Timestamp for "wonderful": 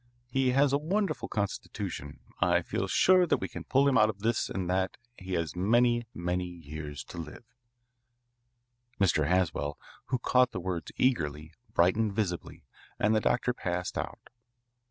0.79-1.27